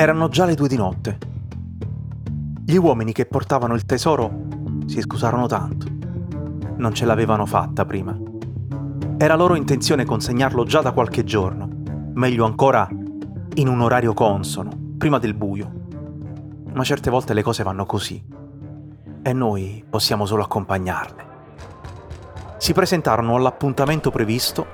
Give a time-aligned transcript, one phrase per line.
[0.00, 1.18] Erano già le due di notte.
[2.64, 4.46] Gli uomini che portavano il tesoro
[4.86, 5.86] si scusarono tanto.
[6.76, 8.18] Non ce l'avevano fatta prima.
[9.18, 11.68] Era loro intenzione consegnarlo già da qualche giorno,
[12.14, 15.70] meglio ancora in un orario consono, prima del buio.
[16.72, 18.24] Ma certe volte le cose vanno così
[19.20, 21.24] e noi possiamo solo accompagnarle.
[22.56, 24.66] Si presentarono all'appuntamento previsto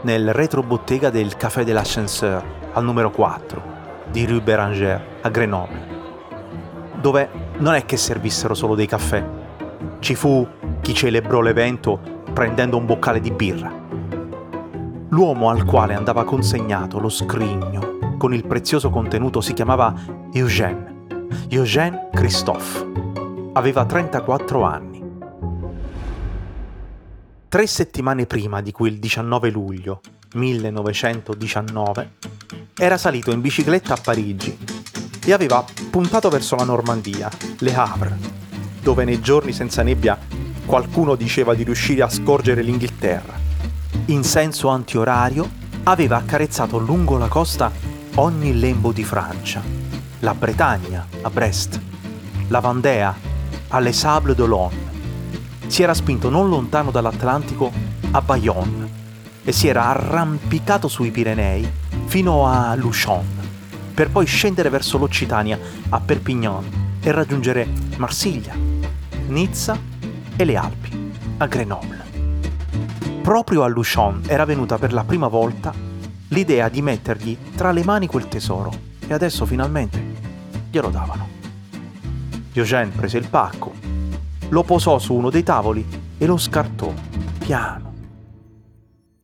[0.00, 3.73] nel retrobottega del Café de l'Ascenseur al numero 4
[4.14, 5.86] di Rue Bérangère a Grenoble,
[7.00, 7.28] dove
[7.58, 9.26] non è che servissero solo dei caffè.
[9.98, 10.46] Ci fu
[10.80, 11.98] chi celebrò l'evento
[12.32, 13.82] prendendo un boccale di birra
[15.14, 19.94] L'uomo al quale andava consegnato lo scrigno con il prezioso contenuto si chiamava
[20.32, 21.06] Eugène,
[21.50, 23.52] Eugène Christophe.
[23.52, 25.04] Aveva 34 anni.
[27.48, 30.00] Tre settimane prima di quel 19 luglio
[30.34, 32.10] 1919
[32.76, 34.58] era salito in bicicletta a Parigi
[35.24, 38.18] e aveva puntato verso la Normandia, Le Havre,
[38.80, 40.18] dove nei giorni senza nebbia
[40.66, 43.44] qualcuno diceva di riuscire a scorgere l'Inghilterra
[44.06, 45.48] in senso antiorario,
[45.84, 47.70] aveva accarezzato lungo la costa
[48.16, 49.62] ogni lembo di Francia,
[50.20, 51.80] la Bretagna a Brest,
[52.48, 53.16] la Vandea
[53.68, 54.92] alle Sables d'Olonne.
[55.66, 57.72] Si era spinto non lontano dall'Atlantico
[58.10, 59.02] a Bayonne
[59.42, 61.66] e si era arrampicato sui Pirenei
[62.14, 63.26] fino a Luchon,
[63.92, 68.54] per poi scendere verso l'Occitania a Perpignan e raggiungere Marsiglia,
[69.26, 69.76] Nizza
[70.36, 72.02] e le Alpi a Grenoble
[73.20, 75.74] proprio a Luchon era venuta per la prima volta
[76.28, 78.70] l'idea di mettergli tra le mani quel tesoro
[79.08, 80.00] e adesso finalmente
[80.70, 81.28] glielo davano.
[82.52, 83.72] Eugène prese il pacco,
[84.50, 85.84] lo posò su uno dei tavoli
[86.16, 86.92] e lo scartò
[87.38, 87.92] piano.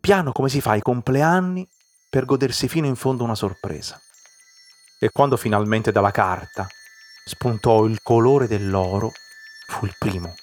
[0.01, 1.69] Piano come si fa ai compleanni
[2.11, 3.99] per godersi fino in fondo una sorpresa.
[4.99, 6.67] E quando finalmente dalla carta
[7.25, 9.13] spuntò il colore dell'oro,
[9.69, 10.35] fu il primo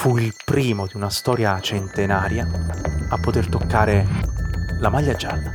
[0.00, 2.48] fu il primo di una storia centenaria
[3.10, 4.06] a poter toccare
[4.78, 5.52] la maglia gialla.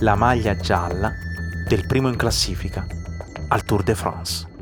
[0.00, 1.14] La maglia gialla
[1.66, 2.86] del primo in classifica
[3.48, 4.55] al Tour de France.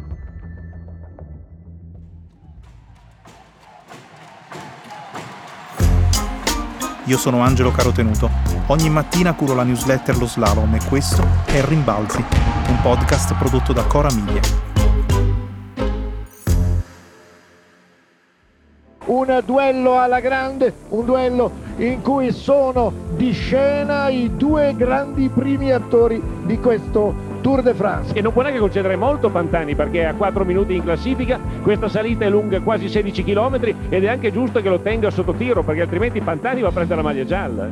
[7.06, 8.30] Io sono Angelo Carotenuto.
[8.68, 12.24] Ogni mattina curo la newsletter Lo Slalom e questo è Rimbalzi,
[12.68, 14.72] un podcast prodotto da Cora Miglia.
[19.06, 25.72] un duello alla grande, un duello in cui sono di scena i due grandi primi
[25.72, 28.14] attori di questo Tour de France.
[28.14, 31.90] E non può neanche concedere molto Pantani perché è a 4 minuti in classifica, questa
[31.90, 33.58] salita è lunga quasi 16 km
[33.90, 37.02] ed è anche giusto che lo tenga sotto tiro perché altrimenti Pantani va a prendere
[37.02, 37.68] la maglia gialla.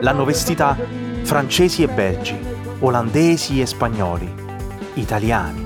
[0.00, 0.76] L'hanno vestita
[1.22, 2.38] francesi e belgi,
[2.80, 4.30] olandesi e spagnoli,
[4.94, 5.64] italiani.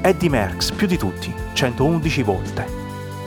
[0.00, 2.66] Eddie Merckx più di tutti, 111 volte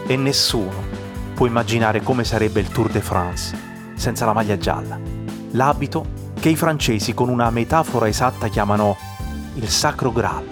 [0.07, 0.87] e nessuno
[1.33, 3.57] può immaginare come sarebbe il Tour de France
[3.93, 4.97] senza la maglia gialla,
[5.51, 8.97] l'abito che i francesi con una metafora esatta chiamano
[9.53, 10.47] il sacro Graal,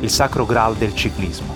[0.00, 1.54] il sacro Graal del ciclismo.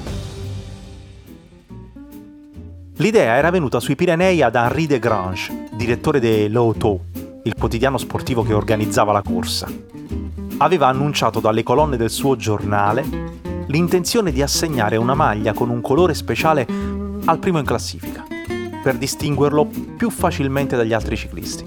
[2.96, 7.04] L'idea era venuta sui Pirenei ad Henri de Grange, direttore de L'Auto,
[7.44, 9.66] il quotidiano sportivo che organizzava la corsa.
[10.58, 13.02] Aveva annunciato dalle colonne del suo giornale
[13.68, 16.66] l'intenzione di assegnare una maglia con un colore speciale
[17.24, 18.26] al primo in classifica,
[18.82, 21.66] per distinguerlo più facilmente dagli altri ciclisti.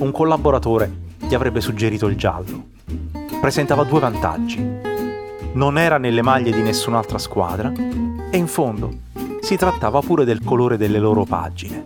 [0.00, 2.68] Un collaboratore gli avrebbe suggerito il giallo.
[3.38, 4.66] Presentava due vantaggi.
[5.52, 7.70] Non era nelle maglie di nessun'altra squadra
[8.30, 8.90] e in fondo
[9.40, 11.84] si trattava pure del colore delle loro pagine.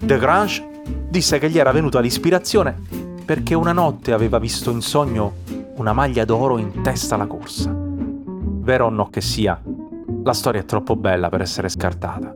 [0.00, 2.76] De Grange disse che gli era venuta l'ispirazione
[3.24, 5.34] perché una notte aveva visto in sogno
[5.76, 7.72] una maglia d'oro in testa alla corsa.
[7.72, 9.60] Vero o no che sia,
[10.24, 12.34] la storia è troppo bella per essere scartata.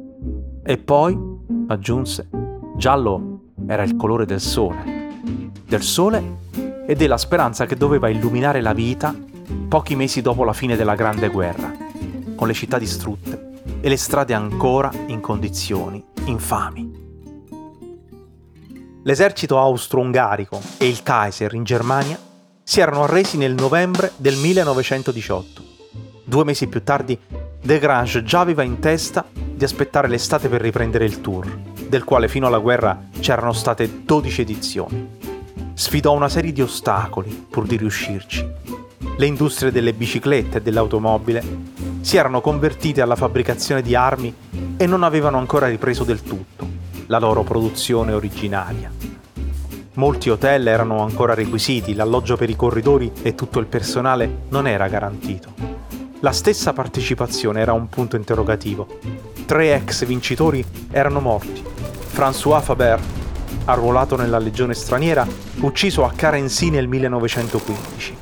[0.63, 1.19] E poi,
[1.67, 2.29] aggiunse,
[2.77, 4.98] giallo era il colore del sole.
[5.69, 6.39] Del sole
[6.87, 9.15] e della speranza che doveva illuminare la vita
[9.69, 11.71] pochi mesi dopo la fine della Grande Guerra,
[12.35, 16.91] con le città distrutte e le strade ancora in condizioni infami.
[19.03, 22.19] L'esercito austro-ungarico e il Kaiser in Germania
[22.63, 25.63] si erano arresi nel novembre del 1918.
[26.25, 27.19] Due mesi più tardi
[27.61, 31.47] De Grange già aveva in testa di aspettare l'estate per riprendere il tour,
[31.89, 35.18] del quale fino alla guerra c'erano state 12 edizioni.
[35.79, 38.45] Sfidò una serie di ostacoli pur di riuscirci.
[39.17, 41.41] Le industrie delle biciclette e dell'automobile
[42.01, 44.35] si erano convertite alla fabbricazione di armi
[44.77, 46.67] e non avevano ancora ripreso del tutto
[47.07, 48.91] la loro produzione originaria.
[49.95, 54.89] Molti hotel erano ancora requisiti, l'alloggio per i corridori e tutto il personale non era
[54.89, 55.55] garantito.
[56.19, 58.99] La stessa partecipazione era un punto interrogativo.
[59.47, 61.63] Tre ex vincitori erano morti.
[62.13, 63.01] François Faber,
[63.69, 65.27] arruolato nella legione straniera,
[65.61, 68.17] ucciso a Carency nel 1915.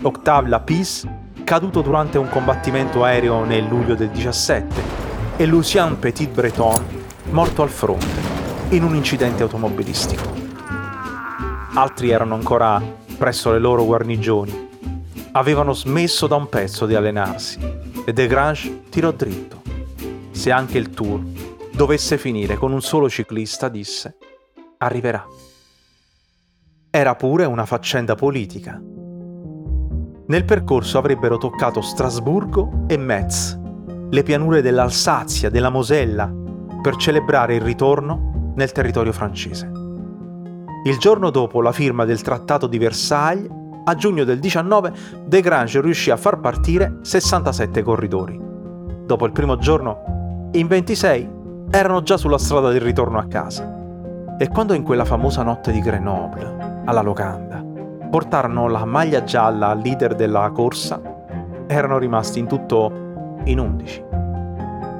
[0.00, 4.82] Octave Lapisse, caduto durante un combattimento aereo nel luglio del 17,
[5.36, 6.82] e Lucien Petit Breton,
[7.30, 8.06] morto al fronte,
[8.70, 10.46] in un incidente automobilistico.
[11.74, 12.80] Altri erano ancora
[13.18, 14.68] presso le loro guarnigioni.
[15.32, 17.58] Avevano smesso da un pezzo di allenarsi
[18.06, 19.60] e De Grange tirò dritto.
[20.30, 21.20] Se anche il tour
[21.78, 24.18] dovesse finire con un solo ciclista, disse,
[24.78, 25.24] arriverà.
[26.90, 28.82] Era pure una faccenda politica
[30.28, 33.58] nel percorso avrebbero toccato Strasburgo e Metz,
[34.10, 36.30] le pianure dell'Alsazia, della Mosella,
[36.82, 39.70] per celebrare il ritorno nel territorio francese.
[40.84, 43.48] Il giorno dopo la firma del Trattato di Versailles,
[43.84, 44.92] a giugno del 19,
[45.24, 48.38] De Grange riuscì a far partire 67 corridori.
[49.06, 51.36] Dopo il primo giorno, in 26
[51.70, 53.76] erano già sulla strada del ritorno a casa.
[54.38, 57.62] E quando in quella famosa notte di Grenoble, alla locanda,
[58.08, 61.00] portarono la maglia gialla al leader della corsa,
[61.66, 62.90] erano rimasti in tutto
[63.44, 64.04] in 11.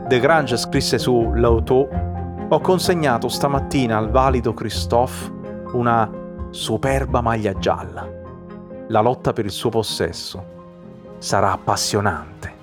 [0.07, 1.89] De Grange scrisse su L'Auto
[2.49, 5.33] ho consegnato stamattina al valido Christophe
[5.73, 6.11] una
[6.51, 8.09] superba maglia gialla.
[8.89, 10.57] La lotta per il suo possesso
[11.19, 12.58] sarà appassionante.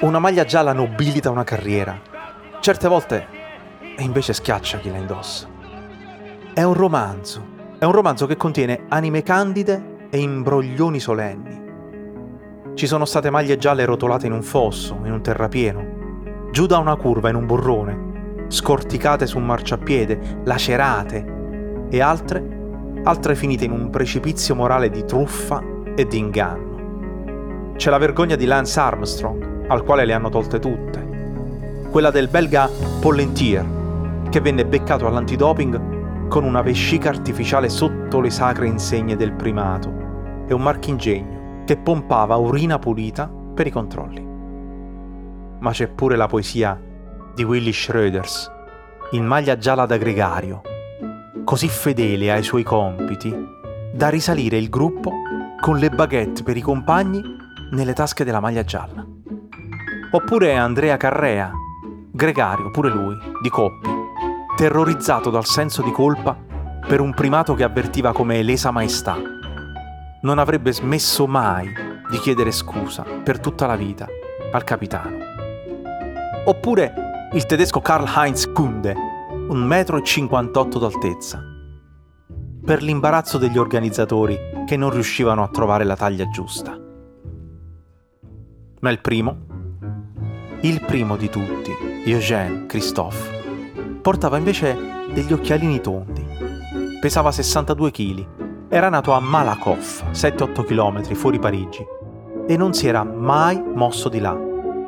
[0.00, 1.98] Una maglia gialla nobilita una carriera.
[2.60, 3.26] Certe volte
[3.98, 5.48] invece schiaccia chi la indossa.
[6.52, 7.46] È un romanzo,
[7.78, 11.68] è un romanzo che contiene anime candide e imbroglioni solenni.
[12.74, 16.96] Ci sono state maglie gialle rotolate in un fosso, in un terrapieno, giù da una
[16.96, 21.38] curva in un burrone, scorticate su un marciapiede, lacerate,
[21.90, 25.62] e altre, altre finite in un precipizio morale di truffa
[25.94, 26.69] e di inganno.
[27.80, 31.88] C'è la vergogna di Lance Armstrong, al quale le hanno tolte tutte.
[31.90, 32.68] Quella del belga
[33.00, 33.64] Pollentier,
[34.28, 40.52] che venne beccato all'antidoping con una vescica artificiale sotto le sacre insegne del primato e
[40.52, 44.26] un marchingegno che pompava urina pulita per i controlli.
[45.60, 46.78] Ma c'è pure la poesia
[47.34, 48.52] di Willy Schroeders,
[49.12, 50.60] in maglia gialla da gregario,
[51.44, 53.34] così fedele ai suoi compiti
[53.90, 55.12] da risalire il gruppo
[55.62, 57.39] con le baguette per i compagni
[57.70, 59.04] nelle tasche della maglia gialla.
[60.12, 61.52] Oppure Andrea Carrea,
[62.10, 63.88] gregario pure lui, di Coppi,
[64.56, 66.36] terrorizzato dal senso di colpa
[66.86, 69.16] per un primato che avvertiva come lesa maestà.
[70.22, 71.68] Non avrebbe smesso mai
[72.10, 74.06] di chiedere scusa per tutta la vita
[74.52, 75.16] al capitano.
[76.44, 76.92] Oppure
[77.32, 78.94] il tedesco Karl-Heinz Kunde,
[79.48, 81.40] un metro e 58 d'altezza,
[82.64, 84.36] per l'imbarazzo degli organizzatori
[84.66, 86.79] che non riuscivano a trovare la taglia giusta.
[88.80, 89.36] Ma il primo,
[90.62, 91.70] il primo di tutti,
[92.04, 93.40] Eugène Christophe,
[94.00, 94.74] Portava invece
[95.12, 96.26] degli occhialini tondi.
[97.00, 98.26] Pesava 62 kg.
[98.68, 101.84] Era nato a Malakoff, 7-8 km fuori Parigi,
[102.46, 104.38] e non si era mai mosso di là,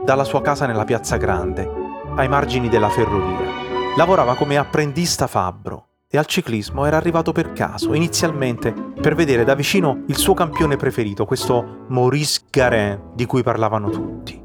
[0.04, 1.68] dalla sua casa nella piazza Grande,
[2.16, 3.50] ai margini della ferrovia.
[3.96, 9.56] Lavorava come apprendista fabbro e al ciclismo era arrivato per caso, inizialmente per vedere da
[9.56, 14.40] vicino il suo campione preferito, questo Maurice Garin di cui parlavano tutti.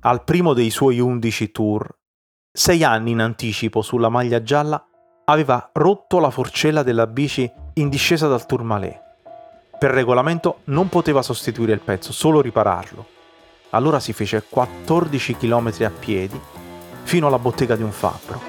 [0.00, 1.96] Al primo dei suoi 11 tour
[2.50, 4.84] sei anni in anticipo sulla maglia gialla,
[5.26, 9.00] aveva rotto la forcella della bici in discesa dal Tourmalet.
[9.78, 13.06] Per regolamento non poteva sostituire il pezzo, solo ripararlo.
[13.70, 16.40] Allora si fece 14 km a piedi
[17.04, 18.40] fino alla bottega di un fabbro,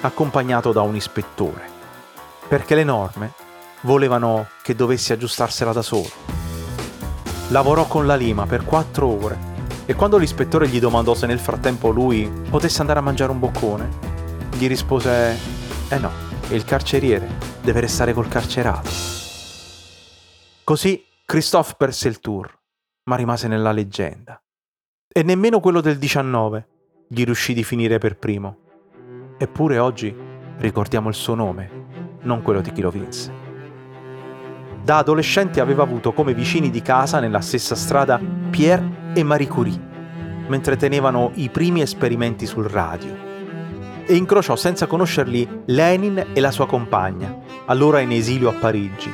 [0.00, 1.62] accompagnato da un ispettore,
[2.48, 3.46] perché le norme
[3.82, 6.08] volevano che dovesse aggiustarsela da solo.
[7.48, 9.38] Lavorò con la lima per 4 ore
[9.86, 13.88] e quando l'ispettore gli domandò se nel frattempo lui potesse andare a mangiare un boccone,
[14.58, 15.38] gli rispose:
[15.88, 16.10] Eh no,
[16.50, 17.26] il carceriere
[17.62, 18.90] deve restare col carcerato.
[20.62, 22.54] Così Christophe perse il tour,
[23.04, 24.42] ma rimase nella leggenda.
[25.10, 26.66] E nemmeno quello del 19
[27.08, 28.58] gli riuscì di finire per primo.
[29.38, 30.14] Eppure oggi
[30.58, 33.37] ricordiamo il suo nome, non quello di chi lo vinse.
[34.88, 38.18] Da adolescente aveva avuto come vicini di casa nella stessa strada
[38.48, 39.78] Pierre e Marie Curie,
[40.48, 43.14] mentre tenevano i primi esperimenti sul radio.
[44.06, 49.12] E incrociò senza conoscerli Lenin e la sua compagna, allora in esilio a Parigi,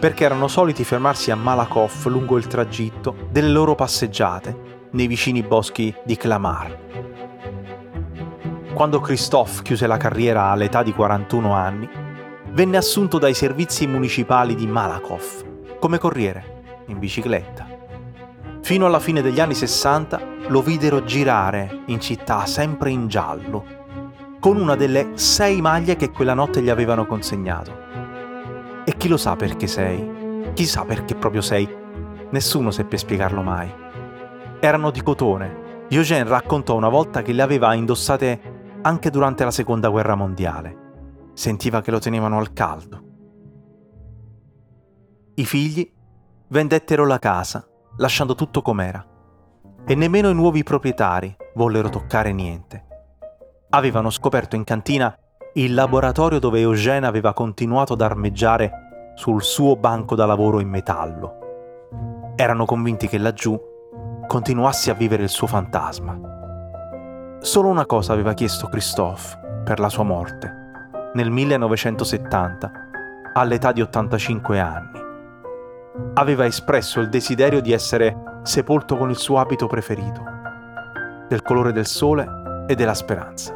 [0.00, 5.94] perché erano soliti fermarsi a Malakoff lungo il tragitto delle loro passeggiate nei vicini boschi
[6.06, 6.78] di Clamart.
[8.72, 12.01] Quando Christophe chiuse la carriera all'età di 41 anni,
[12.52, 15.42] venne assunto dai servizi municipali di Malakoff
[15.78, 17.66] come corriere in bicicletta.
[18.60, 23.64] Fino alla fine degli anni 60 lo videro girare in città sempre in giallo,
[24.38, 27.72] con una delle sei maglie che quella notte gli avevano consegnato.
[28.84, 30.50] E chi lo sa perché sei?
[30.52, 31.68] Chi sa perché proprio sei?
[32.30, 33.72] Nessuno seppe spiegarlo mai.
[34.60, 35.86] Erano di cotone.
[35.88, 38.40] Eugène raccontò una volta che le aveva indossate
[38.82, 40.81] anche durante la seconda guerra mondiale.
[41.34, 43.02] Sentiva che lo tenevano al caldo.
[45.34, 45.90] I figli
[46.48, 49.04] vendettero la casa, lasciando tutto com'era.
[49.84, 52.86] E nemmeno i nuovi proprietari vollero toccare niente.
[53.70, 55.16] Avevano scoperto in cantina
[55.54, 62.32] il laboratorio dove Eugène aveva continuato ad armeggiare sul suo banco da lavoro in metallo.
[62.36, 63.58] Erano convinti che laggiù
[64.26, 66.32] continuasse a vivere il suo fantasma
[67.42, 70.61] Solo una cosa aveva chiesto Christophe per la sua morte,
[71.14, 72.72] nel 1970,
[73.34, 75.00] all'età di 85 anni.
[76.14, 80.22] Aveva espresso il desiderio di essere sepolto con il suo abito preferito,
[81.28, 82.26] del colore del sole
[82.66, 83.54] e della speranza.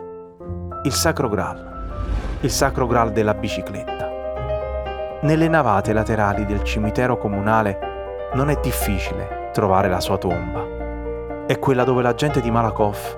[0.83, 4.11] Il Sacro Graal, il Sacro Graal della bicicletta.
[5.23, 11.47] Nelle navate laterali del cimitero comunale non è difficile trovare la sua tomba.
[11.47, 13.17] È quella dove la gente di Malakoff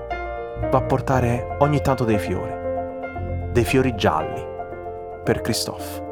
[0.71, 2.58] va a portare ogni tanto dei fiori,
[3.51, 4.45] dei fiori gialli
[5.23, 6.07] per Christophe.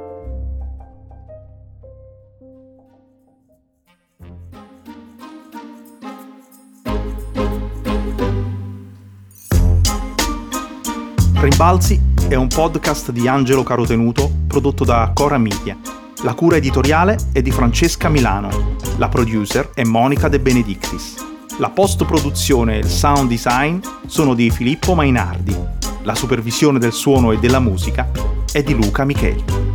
[11.39, 15.77] Rimbalzi è un podcast di Angelo Carotenuto prodotto da Cora Media.
[16.23, 18.75] La cura editoriale è di Francesca Milano.
[18.97, 21.15] La producer è Monica De Benedictis.
[21.59, 25.66] La post-produzione e il sound design sono di Filippo Mainardi.
[26.07, 28.09] La supervisione del suono e della musica
[28.53, 29.66] è di Luca Micheli.